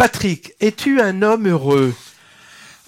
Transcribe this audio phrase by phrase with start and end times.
[0.00, 1.92] Patrick, es-tu un homme heureux?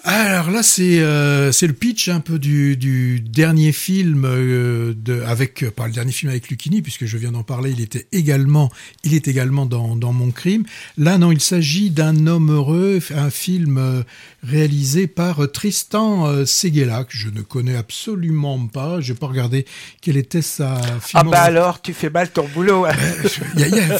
[0.05, 5.21] Alors là, c'est euh, c'est le pitch un peu du, du dernier film euh, de
[5.21, 7.71] avec euh, pas le dernier film avec Lucchini puisque je viens d'en parler.
[7.71, 8.69] Il était également
[9.05, 10.65] il est également dans dans mon crime.
[10.97, 14.03] Là non, il s'agit d'un homme heureux, un film euh,
[14.43, 18.99] réalisé par Tristan Seguela que je ne connais absolument pas.
[18.99, 19.65] J'ai pas regardé
[20.01, 20.81] quelle était sa.
[21.13, 22.85] Ah bah alors tu fais mal ton boulot.
[22.85, 22.91] Hein.
[23.55, 23.97] y a, y a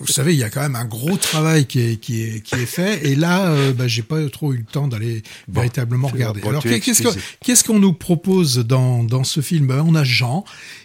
[0.00, 2.56] vous savez, il y a quand même un gros travail qui est qui est qui
[2.56, 6.42] est fait et là, bah, j'ai pas trop eu le temps d'aller véritablement regarder.
[6.46, 9.66] Alors qu'est-ce qu'on nous propose dans, dans ce film?
[9.66, 10.44] Ben, On a Jean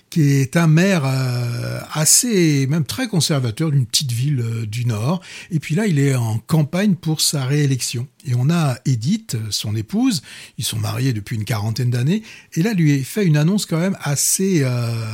[0.10, 5.22] qui est un maire euh, assez, même très conservateur d'une petite ville euh, du Nord.
[5.52, 8.08] Et puis là, il est en campagne pour sa réélection.
[8.26, 10.22] Et on a Edith, son épouse,
[10.58, 13.98] ils sont mariés depuis une quarantaine d'années, et là, lui fait une annonce quand même
[14.02, 15.06] assez, euh,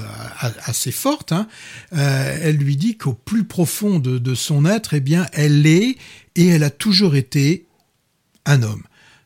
[0.65, 1.31] assez forte.
[1.31, 1.47] Hein.
[1.91, 5.97] elle lui dit qu'au plus profond de, de son être, eh bien, elle est
[6.35, 7.65] et elle a toujours été
[8.45, 8.83] un homme.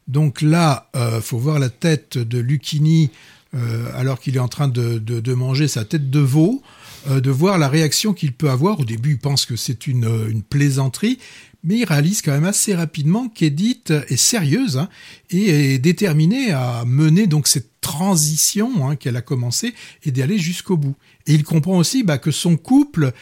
[0.09, 3.11] Donc là, euh, faut voir la tête de Lucchini
[3.55, 6.61] euh, alors qu'il est en train de, manger sa tête de veau,
[7.09, 8.79] euh, de voir la réaction qu'il peut avoir.
[8.79, 11.19] Au début, il pense que c'est une, une, plaisanterie,
[11.63, 14.89] mais il réalise quand même assez rapidement qu'Edith est sérieuse hein,
[15.29, 20.75] et est déterminée à mener donc cette transition hein, qu'elle a commencé et d'aller jusqu'au
[20.75, 20.95] bout.
[21.27, 23.13] Et il comprend aussi bah, que son couple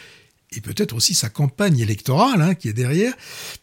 [0.56, 3.14] et peut-être aussi sa campagne électorale hein, qui est derrière,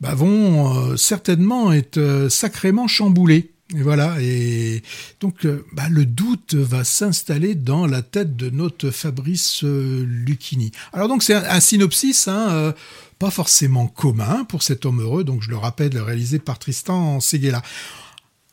[0.00, 3.50] bah, vont euh, certainement être euh, sacrément chamboulés.
[3.74, 4.82] Et voilà, et
[5.20, 10.70] donc euh, bah, le doute va s'installer dans la tête de notre Fabrice Lucchini.
[10.92, 12.74] Alors donc c'est un, synopsis, hein,
[13.18, 17.62] pas forcément commun pour cet homme heureux, donc je le rappelle, réalisé par Tristan Seguela.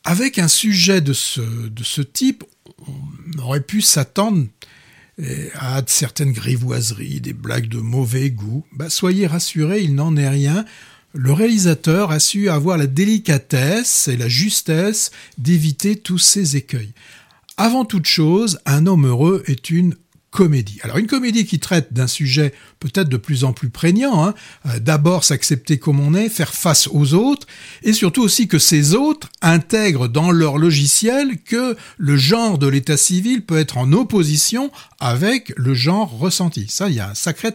[0.06, 2.46] Avec un sujet de ce, de ce type,
[2.88, 4.48] on aurait pu s'attendre
[5.56, 10.66] à certaines grivoiseries, des blagues de mauvais goût, bah soyez rassurés, il n'en est rien.
[11.14, 16.94] Le réalisateur a su avoir la délicatesse et la justesse d'éviter tous ces écueils.
[17.58, 19.96] Avant toute chose, un homme heureux est une
[20.31, 20.80] comédie.
[20.81, 24.34] Alors une comédie qui traite d'un sujet peut-être de plus en plus prégnant, hein.
[24.66, 27.46] euh, d'abord s'accepter comme on est, faire face aux autres,
[27.84, 32.97] et surtout aussi que ces autres intègrent dans leur logiciel que le genre de l'état
[32.97, 34.72] civil peut être en opposition
[35.02, 36.66] avec le genre ressenti.
[36.70, 37.52] Ça, il y a un sacré,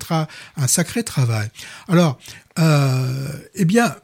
[1.02, 1.48] travail.
[1.88, 2.18] Alors,
[2.58, 3.94] euh, eh bien,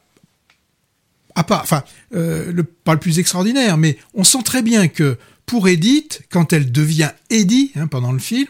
[1.35, 1.83] à part, enfin,
[2.15, 6.71] euh, pas le plus extraordinaire, mais on sent très bien que pour Edith, quand elle
[6.71, 8.47] devient Eddie hein, pendant le film,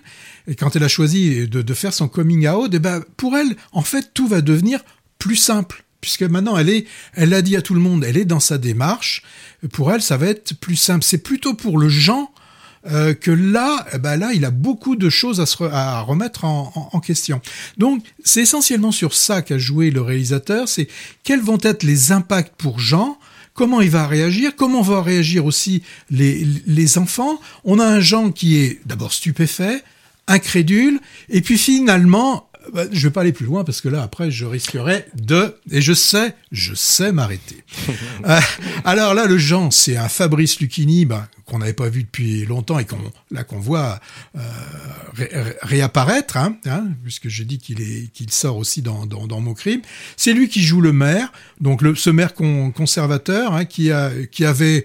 [0.48, 3.82] et quand elle a choisi de, faire son coming out, eh ben, pour elle, en
[3.82, 4.84] fait, tout va devenir
[5.20, 5.84] plus simple.
[6.02, 8.58] Puisque maintenant, elle est, elle l'a dit à tout le monde, elle est dans sa
[8.58, 9.24] démarche.
[9.72, 11.06] Pour elle, ça va être plus simple.
[11.06, 12.30] C'est plutôt pour le Jean
[12.92, 15.40] euh, que là, eh ben là, il a beaucoup de choses
[15.72, 17.42] à, remettre en, en, question.
[17.78, 20.68] Donc, c'est essentiellement sur ça qu'a joué le réalisateur.
[20.68, 20.90] C'est
[21.24, 23.18] quels vont être les impacts pour Jean
[23.54, 27.40] comment il va réagir, comment vont réagir aussi les, les enfants?
[27.64, 29.84] On a un Jean qui est d'abord stupéfait,
[30.28, 31.00] incrédule,
[31.30, 34.46] et puis finalement, bah, je vais pas aller plus loin parce que là après je
[34.46, 37.64] risquerais de et je sais je sais m'arrêter.
[38.26, 38.40] Euh,
[38.86, 42.80] alors là le Jean c'est un Fabrice Lucchini bah, qu'on n'avait pas vu depuis longtemps
[42.80, 42.98] et qu'on
[43.30, 44.00] là qu'on voit
[44.36, 44.42] euh,
[45.62, 49.54] réapparaître, hein, hein, puisque je dis qu'il est qu'il sort aussi dans, dans, dans mon
[49.54, 49.82] crime.
[50.18, 51.32] C'est lui qui joue le maire,
[51.62, 54.84] donc le, ce maire conservateur hein, qui a qui avait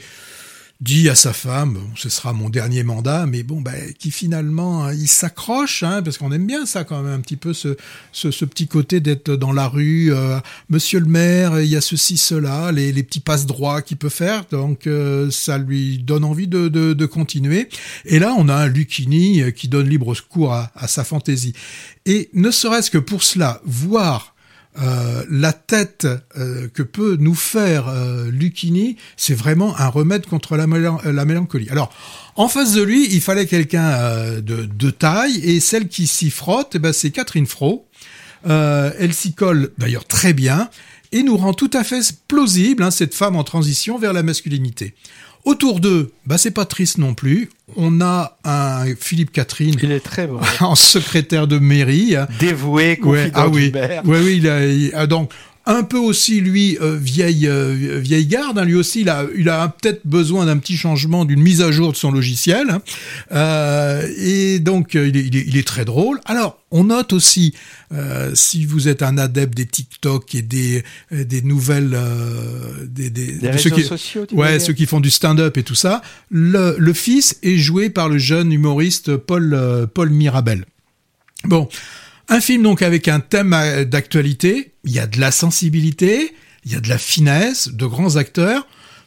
[0.81, 4.95] dit à sa femme, ce sera mon dernier mandat, mais bon, bah, qui finalement, hein,
[4.95, 7.77] il s'accroche, hein, parce qu'on aime bien ça quand même, un petit peu ce,
[8.13, 11.81] ce, ce petit côté d'être dans la rue, euh, monsieur le maire, il y a
[11.81, 16.25] ceci, cela, les, les petits passe droits qu'il peut faire, donc euh, ça lui donne
[16.25, 17.69] envie de, de, de, continuer.
[18.05, 21.55] Et là, on a un Lucchini euh, qui donne libre secours à, à sa fantaisie.
[22.07, 24.37] Et ne serait-ce que pour cela, voir
[24.81, 26.07] euh, la tête
[26.37, 28.31] euh, que peut nous faire euh,
[29.17, 31.69] c'est vraiment un remède contre la, la, mélancolie.
[31.71, 31.93] Alors,
[32.37, 36.73] en face de lui, il fallait quelqu'un de, de, taille, et celle qui s'y frotte,
[36.75, 37.89] eh ben, c'est Catherine Fro.
[38.45, 40.71] elle s'y colle d'ailleurs très bien,
[41.11, 44.95] et nous rend tout à fait plausible hein, cette femme en transition vers la masculinité.
[45.45, 47.51] Autour d'eux, bah c'est pas triste non plus.
[47.81, 49.77] On a un Philippe Catherine.
[49.81, 50.41] Il est très bon.
[50.61, 52.17] En secrétaire de mairie.
[52.41, 53.73] Dévoué, confident ah oui.
[54.05, 55.31] Oui, oui, il a, ah, donc
[55.69, 58.59] un peu aussi lui euh, vieille euh, vieille garde.
[58.59, 61.71] Hein, lui aussi, il a, il a peut-être besoin d'un petit changement, d'une mise à
[61.71, 62.71] jour de son logiciel.
[62.71, 62.83] Hein.
[63.33, 66.21] Euh, et donc, il est, il, est, très drôle.
[66.25, 67.55] Alors, on note aussi,
[68.33, 71.97] si vous êtes un adepte des TikTok et des des nouvelles,
[72.87, 76.01] des, des, réseaux qui, sociaux, ouais, ceux qui font du stand-up et tout ça,
[76.31, 80.65] le, le fils est joué par le jeune humoriste Paul Paul Mirabel.
[81.45, 81.69] Bon.
[82.31, 83.57] Un film donc avec un thème
[83.87, 88.17] d'actualité, il y a de la sensibilité, il y a de la finesse, de grands
[88.17, 88.67] acteurs.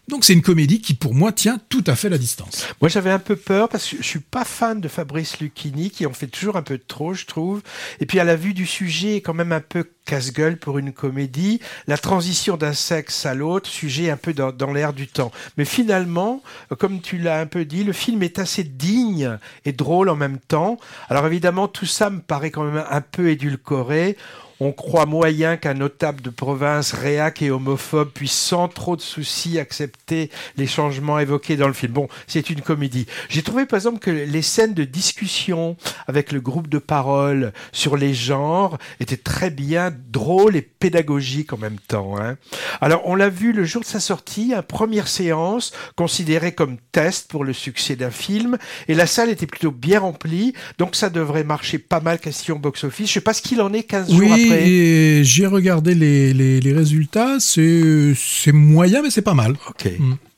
[0.09, 2.67] Donc c'est une comédie qui pour moi tient tout à fait la distance.
[2.81, 6.05] Moi j'avais un peu peur parce que je suis pas fan de Fabrice Lucchini qui
[6.05, 7.61] en fait toujours un peu trop je trouve.
[7.99, 11.61] Et puis à la vue du sujet quand même un peu casse-gueule pour une comédie.
[11.87, 15.31] La transition d'un sexe à l'autre, sujet un peu dans l'air du temps.
[15.57, 16.43] Mais finalement,
[16.77, 20.37] comme tu l'as un peu dit, le film est assez digne et drôle en même
[20.39, 20.77] temps.
[21.09, 24.17] Alors évidemment tout ça me paraît quand même un peu édulcoré
[24.61, 29.57] on croit moyen qu'un notable de province réac et homophobe puisse sans trop de soucis
[29.57, 31.93] accepter les changements évoqués dans le film.
[31.93, 33.07] Bon, c'est une comédie.
[33.27, 35.77] J'ai trouvé par exemple que les scènes de discussion
[36.07, 41.57] avec le groupe de parole sur les genres étaient très bien drôles et pédagogiques en
[41.57, 42.21] même temps.
[42.21, 42.37] Hein.
[42.81, 47.31] Alors on l'a vu le jour de sa sortie, une première séance considérée comme test
[47.31, 51.43] pour le succès d'un film, et la salle était plutôt bien remplie, donc ça devrait
[51.43, 53.07] marcher pas mal question box-office.
[53.07, 56.59] Je sais pas ce qu'il en est 15 jours après et j'ai regardé les, les,
[56.59, 59.56] les résultats, c'est moyen, mais c'est pas mal.
[59.69, 59.92] Ok.
[60.00, 60.13] Mm.